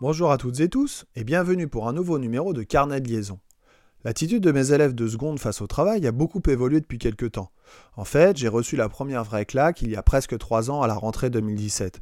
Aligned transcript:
Bonjour 0.00 0.30
à 0.30 0.38
toutes 0.38 0.60
et 0.60 0.68
tous 0.68 1.06
et 1.16 1.24
bienvenue 1.24 1.66
pour 1.66 1.88
un 1.88 1.92
nouveau 1.92 2.20
numéro 2.20 2.52
de 2.52 2.62
Carnet 2.62 3.00
de 3.00 3.08
liaison. 3.08 3.40
L'attitude 4.04 4.44
de 4.44 4.52
mes 4.52 4.70
élèves 4.70 4.94
de 4.94 5.08
seconde 5.08 5.40
face 5.40 5.60
au 5.60 5.66
travail 5.66 6.06
a 6.06 6.12
beaucoup 6.12 6.40
évolué 6.46 6.78
depuis 6.78 6.98
quelques 6.98 7.32
temps. 7.32 7.50
En 7.96 8.04
fait, 8.04 8.36
j'ai 8.36 8.46
reçu 8.46 8.76
la 8.76 8.88
première 8.88 9.24
vraie 9.24 9.44
claque 9.44 9.82
il 9.82 9.90
y 9.90 9.96
a 9.96 10.04
presque 10.04 10.38
trois 10.38 10.70
ans 10.70 10.82
à 10.82 10.86
la 10.86 10.94
rentrée 10.94 11.30
2017. 11.30 12.00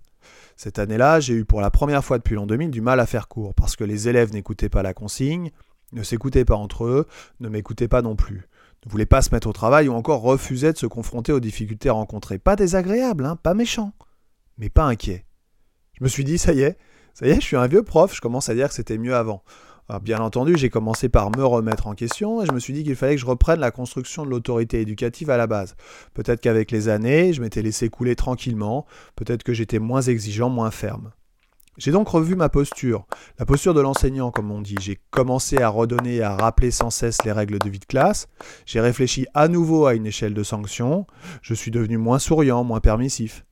Cette 0.56 0.78
année-là, 0.78 1.20
j'ai 1.20 1.32
eu 1.32 1.46
pour 1.46 1.62
la 1.62 1.70
première 1.70 2.04
fois 2.04 2.18
depuis 2.18 2.34
l'an 2.34 2.46
2000 2.46 2.70
du 2.70 2.82
mal 2.82 3.00
à 3.00 3.06
faire 3.06 3.28
court 3.28 3.54
parce 3.54 3.76
que 3.76 3.84
les 3.84 4.08
élèves 4.08 4.34
n'écoutaient 4.34 4.68
pas 4.68 4.82
la 4.82 4.92
consigne, 4.92 5.50
ne 5.92 6.02
s'écoutaient 6.02 6.44
pas 6.44 6.56
entre 6.56 6.84
eux, 6.84 7.06
ne 7.40 7.48
m'écoutaient 7.48 7.88
pas 7.88 8.02
non 8.02 8.14
plus, 8.14 8.46
ne 8.84 8.90
voulaient 8.90 9.06
pas 9.06 9.22
se 9.22 9.30
mettre 9.34 9.48
au 9.48 9.54
travail 9.54 9.88
ou 9.88 9.94
encore 9.94 10.20
refusaient 10.20 10.74
de 10.74 10.78
se 10.78 10.86
confronter 10.86 11.32
aux 11.32 11.40
difficultés 11.40 11.88
rencontrées. 11.88 12.38
Pas 12.38 12.56
désagréable, 12.56 13.24
hein, 13.24 13.36
pas 13.36 13.54
méchant, 13.54 13.94
mais 14.58 14.68
pas 14.68 14.84
inquiet. 14.84 15.24
Je 15.94 16.04
me 16.04 16.08
suis 16.10 16.24
dit, 16.24 16.36
ça 16.36 16.52
y 16.52 16.60
est, 16.60 16.76
ça 17.18 17.26
y 17.26 17.30
est, 17.30 17.36
je 17.36 17.46
suis 17.46 17.56
un 17.56 17.66
vieux 17.66 17.82
prof, 17.82 18.14
je 18.14 18.20
commence 18.20 18.50
à 18.50 18.54
dire 18.54 18.68
que 18.68 18.74
c'était 18.74 18.98
mieux 18.98 19.14
avant. 19.14 19.42
bien 20.02 20.18
entendu, 20.18 20.58
j'ai 20.58 20.68
commencé 20.68 21.08
par 21.08 21.34
me 21.34 21.42
remettre 21.42 21.86
en 21.86 21.94
question 21.94 22.42
et 22.42 22.46
je 22.46 22.52
me 22.52 22.60
suis 22.60 22.74
dit 22.74 22.84
qu'il 22.84 22.94
fallait 22.94 23.14
que 23.14 23.22
je 23.22 23.26
reprenne 23.26 23.58
la 23.58 23.70
construction 23.70 24.26
de 24.26 24.28
l'autorité 24.28 24.82
éducative 24.82 25.30
à 25.30 25.38
la 25.38 25.46
base. 25.46 25.76
Peut-être 26.12 26.42
qu'avec 26.42 26.70
les 26.70 26.90
années, 26.90 27.32
je 27.32 27.40
m'étais 27.40 27.62
laissé 27.62 27.88
couler 27.88 28.16
tranquillement, 28.16 28.84
peut-être 29.14 29.44
que 29.44 29.54
j'étais 29.54 29.78
moins 29.78 30.02
exigeant, 30.02 30.50
moins 30.50 30.70
ferme. 30.70 31.10
J'ai 31.78 31.90
donc 31.90 32.06
revu 32.06 32.36
ma 32.36 32.50
posture, 32.50 33.06
la 33.38 33.46
posture 33.46 33.72
de 33.72 33.80
l'enseignant 33.80 34.30
comme 34.30 34.50
on 34.50 34.60
dit. 34.60 34.76
J'ai 34.78 34.98
commencé 35.10 35.56
à 35.62 35.70
redonner 35.70 36.16
et 36.16 36.22
à 36.22 36.36
rappeler 36.36 36.70
sans 36.70 36.90
cesse 36.90 37.24
les 37.24 37.32
règles 37.32 37.58
de 37.58 37.70
vie 37.70 37.78
de 37.78 37.86
classe. 37.86 38.28
J'ai 38.66 38.80
réfléchi 38.82 39.26
à 39.32 39.48
nouveau 39.48 39.86
à 39.86 39.94
une 39.94 40.06
échelle 40.06 40.34
de 40.34 40.42
sanctions. 40.42 41.06
Je 41.40 41.54
suis 41.54 41.70
devenu 41.70 41.96
moins 41.96 42.18
souriant, 42.18 42.62
moins 42.62 42.80
permissif. 42.80 43.46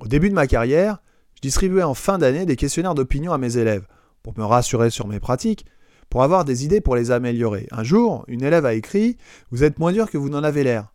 Au 0.00 0.08
début 0.08 0.28
de 0.28 0.34
ma 0.34 0.46
carrière, 0.46 0.98
distribuais 1.42 1.82
en 1.82 1.94
fin 1.94 2.18
d'année 2.18 2.46
des 2.46 2.56
questionnaires 2.56 2.94
d'opinion 2.94 3.32
à 3.32 3.38
mes 3.38 3.58
élèves, 3.58 3.86
pour 4.22 4.38
me 4.38 4.44
rassurer 4.44 4.90
sur 4.90 5.08
mes 5.08 5.20
pratiques, 5.20 5.66
pour 6.08 6.22
avoir 6.22 6.44
des 6.44 6.64
idées 6.64 6.80
pour 6.80 6.96
les 6.96 7.10
améliorer. 7.10 7.66
Un 7.72 7.82
jour, 7.82 8.24
une 8.28 8.42
élève 8.42 8.64
a 8.64 8.74
écrit 8.74 9.16
Vous 9.50 9.64
êtes 9.64 9.78
moins 9.78 9.92
dur 9.92 10.10
que 10.10 10.18
vous 10.18 10.28
n'en 10.28 10.44
avez 10.44 10.62
l'air. 10.62 10.92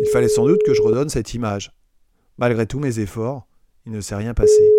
Il 0.00 0.08
fallait 0.08 0.28
sans 0.28 0.46
doute 0.46 0.62
que 0.66 0.74
je 0.74 0.82
redonne 0.82 1.08
cette 1.08 1.34
image. 1.34 1.72
Malgré 2.38 2.66
tous 2.66 2.80
mes 2.80 2.98
efforts, 2.98 3.46
il 3.86 3.92
ne 3.92 4.00
s'est 4.00 4.16
rien 4.16 4.34
passé. 4.34 4.72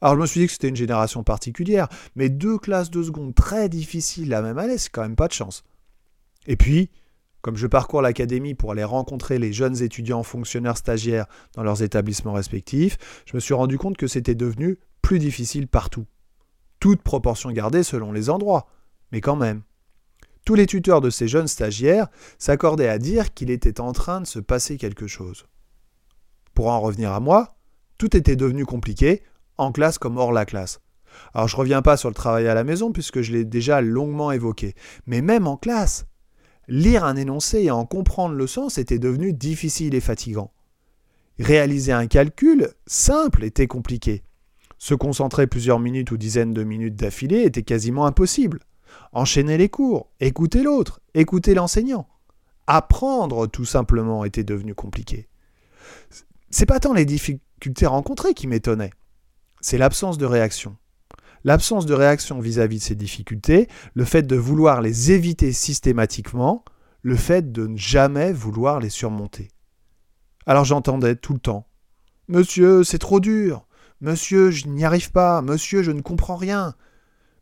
Alors 0.00 0.14
je 0.14 0.20
me 0.20 0.26
suis 0.26 0.40
dit 0.40 0.46
que 0.46 0.52
c'était 0.52 0.68
une 0.68 0.76
génération 0.76 1.24
particulière, 1.24 1.88
mais 2.14 2.28
deux 2.28 2.58
classes 2.58 2.90
de 2.90 3.02
seconde 3.02 3.34
très 3.34 3.68
difficiles 3.68 4.28
la 4.28 4.42
même 4.42 4.58
année, 4.58 4.78
c'est 4.78 4.90
quand 4.90 5.02
même 5.02 5.16
pas 5.16 5.26
de 5.26 5.32
chance. 5.32 5.64
Et 6.46 6.56
puis, 6.56 6.90
comme 7.40 7.56
je 7.56 7.66
parcours 7.66 8.02
l'académie 8.02 8.54
pour 8.54 8.72
aller 8.72 8.84
rencontrer 8.84 9.38
les 9.38 9.52
jeunes 9.52 9.82
étudiants 9.82 10.22
fonctionnaires 10.22 10.76
stagiaires 10.76 11.26
dans 11.54 11.62
leurs 11.62 11.82
établissements 11.82 12.32
respectifs, 12.32 12.98
je 13.26 13.36
me 13.36 13.40
suis 13.40 13.54
rendu 13.54 13.78
compte 13.78 13.96
que 13.96 14.06
c'était 14.06 14.34
devenu 14.34 14.78
plus 15.02 15.18
difficile 15.18 15.68
partout. 15.68 16.06
Toute 16.80 17.02
proportion 17.02 17.50
gardée 17.50 17.82
selon 17.82 18.12
les 18.12 18.30
endroits, 18.30 18.68
mais 19.12 19.20
quand 19.20 19.36
même. 19.36 19.62
Tous 20.44 20.54
les 20.54 20.66
tuteurs 20.66 21.00
de 21.00 21.10
ces 21.10 21.28
jeunes 21.28 21.48
stagiaires 21.48 22.08
s'accordaient 22.38 22.88
à 22.88 22.98
dire 22.98 23.34
qu'il 23.34 23.50
était 23.50 23.80
en 23.80 23.92
train 23.92 24.20
de 24.20 24.26
se 24.26 24.38
passer 24.38 24.76
quelque 24.76 25.06
chose. 25.06 25.46
Pour 26.54 26.68
en 26.68 26.80
revenir 26.80 27.12
à 27.12 27.20
moi, 27.20 27.56
tout 27.98 28.16
était 28.16 28.36
devenu 28.36 28.64
compliqué, 28.64 29.22
en 29.58 29.72
classe 29.72 29.98
comme 29.98 30.16
hors 30.16 30.32
la 30.32 30.46
classe. 30.46 30.80
Alors 31.34 31.48
je 31.48 31.56
ne 31.56 31.60
reviens 31.60 31.82
pas 31.82 31.96
sur 31.96 32.08
le 32.08 32.14
travail 32.14 32.48
à 32.48 32.54
la 32.54 32.64
maison 32.64 32.92
puisque 32.92 33.22
je 33.22 33.32
l'ai 33.32 33.44
déjà 33.44 33.80
longuement 33.80 34.32
évoqué, 34.32 34.74
mais 35.06 35.20
même 35.20 35.46
en 35.46 35.56
classe, 35.56 36.06
Lire 36.68 37.04
un 37.04 37.16
énoncé 37.16 37.62
et 37.62 37.70
en 37.70 37.86
comprendre 37.86 38.34
le 38.34 38.46
sens 38.46 38.76
était 38.76 38.98
devenu 38.98 39.32
difficile 39.32 39.94
et 39.94 40.00
fatigant. 40.00 40.52
Réaliser 41.38 41.92
un 41.92 42.06
calcul 42.06 42.68
simple 42.86 43.44
était 43.44 43.66
compliqué. 43.66 44.22
Se 44.76 44.94
concentrer 44.94 45.46
plusieurs 45.46 45.78
minutes 45.78 46.10
ou 46.10 46.16
dizaines 46.16 46.52
de 46.52 46.62
minutes 46.62 46.94
d'affilée 46.96 47.44
était 47.44 47.62
quasiment 47.62 48.06
impossible. 48.06 48.60
Enchaîner 49.12 49.56
les 49.56 49.68
cours, 49.68 50.10
écouter 50.20 50.62
l'autre, 50.62 51.00
écouter 51.14 51.54
l'enseignant. 51.54 52.06
Apprendre 52.66 53.46
tout 53.46 53.64
simplement 53.64 54.24
était 54.24 54.44
devenu 54.44 54.74
compliqué. 54.74 55.28
C'est 56.50 56.66
pas 56.66 56.80
tant 56.80 56.92
les 56.92 57.06
difficultés 57.06 57.86
rencontrées 57.86 58.34
qui 58.34 58.46
m'étonnaient, 58.46 58.92
c'est 59.60 59.78
l'absence 59.78 60.18
de 60.18 60.26
réaction. 60.26 60.76
L'absence 61.48 61.86
de 61.86 61.94
réaction 61.94 62.40
vis-à-vis 62.40 62.76
de 62.76 62.82
ces 62.82 62.94
difficultés, 62.94 63.68
le 63.94 64.04
fait 64.04 64.20
de 64.20 64.36
vouloir 64.36 64.82
les 64.82 65.12
éviter 65.12 65.50
systématiquement, 65.52 66.62
le 67.00 67.16
fait 67.16 67.52
de 67.52 67.66
ne 67.66 67.76
jamais 67.78 68.34
vouloir 68.34 68.80
les 68.80 68.90
surmonter. 68.90 69.48
Alors 70.44 70.66
j'entendais 70.66 71.16
tout 71.16 71.32
le 71.32 71.38
temps 71.38 71.66
Monsieur, 72.28 72.84
c'est 72.84 72.98
trop 72.98 73.18
dur. 73.18 73.66
Monsieur, 74.02 74.50
je 74.50 74.66
n'y 74.66 74.84
arrive 74.84 75.10
pas. 75.10 75.40
Monsieur, 75.40 75.82
je 75.82 75.90
ne 75.90 76.02
comprends 76.02 76.36
rien. 76.36 76.74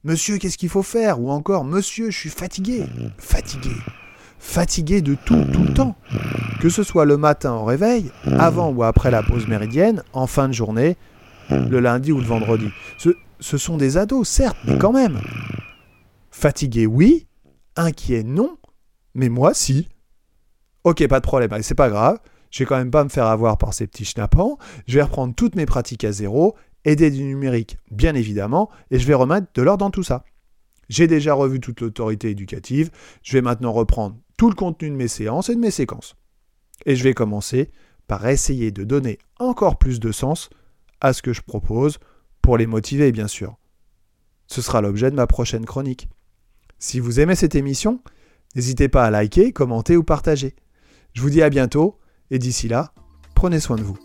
Monsieur, 0.04 0.38
qu'est-ce 0.38 0.56
qu'il 0.56 0.68
faut 0.68 0.84
faire? 0.84 1.20
Ou 1.20 1.32
encore 1.32 1.64
Monsieur, 1.64 2.12
je 2.12 2.16
suis 2.16 2.30
fatigué. 2.30 2.84
Fatigué. 3.18 3.74
Fatigué 4.38 5.00
de 5.00 5.16
tout, 5.16 5.44
tout 5.52 5.64
le 5.64 5.74
temps. 5.74 5.96
Que 6.60 6.68
ce 6.68 6.84
soit 6.84 7.06
le 7.06 7.16
matin 7.16 7.54
au 7.54 7.64
réveil, 7.64 8.12
avant 8.38 8.70
ou 8.70 8.84
après 8.84 9.10
la 9.10 9.24
pause 9.24 9.48
méridienne, 9.48 10.04
en 10.12 10.28
fin 10.28 10.46
de 10.46 10.54
journée, 10.54 10.96
le 11.50 11.80
lundi 11.80 12.12
ou 12.12 12.20
le 12.20 12.26
vendredi. 12.26 12.68
Ce 13.40 13.58
sont 13.58 13.76
des 13.76 13.96
ados, 13.96 14.28
certes, 14.28 14.58
mais 14.64 14.78
quand 14.78 14.92
même. 14.92 15.20
Fatigué, 16.30 16.86
oui. 16.86 17.26
Inquiet, 17.76 18.22
non. 18.22 18.56
Mais 19.14 19.28
moi, 19.28 19.54
si. 19.54 19.88
Ok, 20.84 21.06
pas 21.08 21.20
de 21.20 21.24
problème, 21.24 21.50
c'est 21.62 21.74
pas 21.74 21.90
grave. 21.90 22.18
Je 22.50 22.60
vais 22.60 22.66
quand 22.66 22.76
même 22.76 22.90
pas 22.90 23.04
me 23.04 23.08
faire 23.08 23.26
avoir 23.26 23.58
par 23.58 23.74
ces 23.74 23.86
petits 23.86 24.04
schnappants. 24.04 24.58
Je 24.86 24.94
vais 24.94 25.02
reprendre 25.02 25.34
toutes 25.34 25.56
mes 25.56 25.66
pratiques 25.66 26.04
à 26.04 26.12
zéro, 26.12 26.54
aider 26.84 27.10
du 27.10 27.24
numérique, 27.24 27.78
bien 27.90 28.14
évidemment, 28.14 28.70
et 28.90 28.98
je 28.98 29.06
vais 29.06 29.14
remettre 29.14 29.48
de 29.54 29.62
l'ordre 29.62 29.84
dans 29.84 29.90
tout 29.90 30.02
ça. 30.02 30.24
J'ai 30.88 31.06
déjà 31.06 31.34
revu 31.34 31.60
toute 31.60 31.80
l'autorité 31.80 32.30
éducative. 32.30 32.90
Je 33.22 33.32
vais 33.32 33.42
maintenant 33.42 33.72
reprendre 33.72 34.16
tout 34.36 34.48
le 34.48 34.54
contenu 34.54 34.90
de 34.90 34.94
mes 34.94 35.08
séances 35.08 35.48
et 35.48 35.54
de 35.54 35.60
mes 35.60 35.70
séquences. 35.70 36.14
Et 36.84 36.94
je 36.94 37.02
vais 37.02 37.14
commencer 37.14 37.70
par 38.06 38.26
essayer 38.26 38.70
de 38.70 38.84
donner 38.84 39.18
encore 39.38 39.78
plus 39.78 39.98
de 39.98 40.12
sens 40.12 40.48
à 41.00 41.12
ce 41.12 41.22
que 41.22 41.32
je 41.32 41.42
propose 41.42 41.98
pour 42.46 42.58
les 42.58 42.68
motiver 42.68 43.10
bien 43.10 43.26
sûr. 43.26 43.56
Ce 44.46 44.62
sera 44.62 44.80
l'objet 44.80 45.10
de 45.10 45.16
ma 45.16 45.26
prochaine 45.26 45.64
chronique. 45.66 46.08
Si 46.78 47.00
vous 47.00 47.18
aimez 47.18 47.34
cette 47.34 47.56
émission, 47.56 48.00
n'hésitez 48.54 48.88
pas 48.88 49.04
à 49.04 49.10
liker, 49.10 49.52
commenter 49.52 49.96
ou 49.96 50.04
partager. 50.04 50.54
Je 51.12 51.22
vous 51.22 51.30
dis 51.30 51.42
à 51.42 51.50
bientôt 51.50 51.98
et 52.30 52.38
d'ici 52.38 52.68
là, 52.68 52.94
prenez 53.34 53.58
soin 53.58 53.74
de 53.74 53.82
vous. 53.82 53.98